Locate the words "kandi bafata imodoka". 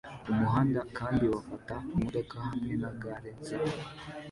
0.97-2.35